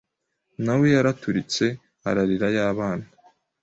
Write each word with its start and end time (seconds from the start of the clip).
nawe 0.65 0.85
yaraturitse 0.95 1.65
arira 2.09 2.47
ay’abana 2.51 3.05